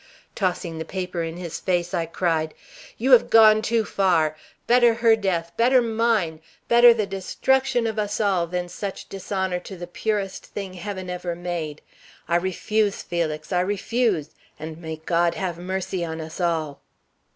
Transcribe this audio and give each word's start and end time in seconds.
Tossing 0.33 0.79
the 0.79 0.83
paper 0.83 1.21
in 1.21 1.37
his 1.37 1.59
face, 1.59 1.93
I 1.93 2.07
cried: 2.07 2.55
"You 2.97 3.11
have 3.11 3.29
gone 3.29 3.61
too 3.61 3.85
far! 3.85 4.35
Better 4.65 4.95
her 4.95 5.15
death, 5.15 5.51
better 5.55 5.79
mine, 5.79 6.41
better 6.67 6.91
the 6.91 7.05
destruction 7.05 7.85
of 7.85 7.99
us 7.99 8.19
all, 8.19 8.47
than 8.47 8.67
such 8.67 9.07
dishonor 9.09 9.59
to 9.59 9.77
the 9.77 9.85
purest 9.85 10.43
thing 10.43 10.73
heaven 10.73 11.07
ever 11.07 11.35
made. 11.35 11.83
I 12.27 12.37
refuse, 12.37 13.03
Felix 13.03 13.51
I 13.53 13.59
refuse. 13.59 14.31
And 14.57 14.79
may 14.79 14.95
God 15.05 15.35
have 15.35 15.59
mercy 15.59 16.03
on 16.03 16.19
us 16.19 16.41
all!" 16.41 16.81